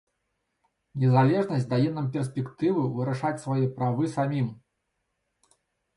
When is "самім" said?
4.19-4.47